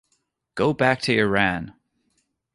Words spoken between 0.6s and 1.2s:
back to